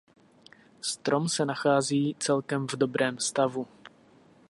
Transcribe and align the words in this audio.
Strom 0.81 1.29
se 1.29 1.45
nachází 1.45 2.15
celkem 2.19 2.67
v 2.67 2.75
dobrém 2.75 3.19
stavu. 3.19 3.67